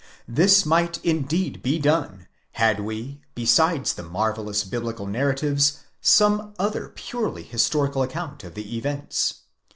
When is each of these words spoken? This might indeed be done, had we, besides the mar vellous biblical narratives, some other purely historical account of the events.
This 0.27 0.65
might 0.65 0.97
indeed 1.05 1.61
be 1.61 1.77
done, 1.77 2.27
had 2.53 2.79
we, 2.79 3.21
besides 3.35 3.93
the 3.93 4.01
mar 4.01 4.33
vellous 4.33 4.67
biblical 4.67 5.05
narratives, 5.05 5.83
some 6.01 6.55
other 6.57 6.89
purely 6.89 7.43
historical 7.43 8.01
account 8.01 8.43
of 8.43 8.55
the 8.55 8.75
events. 8.75 9.41